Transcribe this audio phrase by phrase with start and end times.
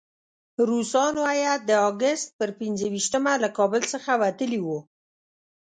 [0.69, 4.79] روسانو هیات د اګست پر پنځه ویشتمه له کابل څخه وتلی وو.